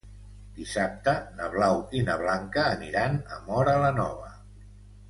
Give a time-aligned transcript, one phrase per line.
[0.59, 4.35] Dissabte na Blau i na Blanca aniran a Móra la Nova.